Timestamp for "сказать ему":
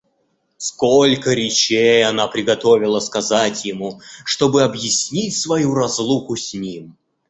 3.01-4.01